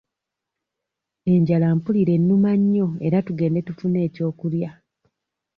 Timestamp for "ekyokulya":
4.07-4.69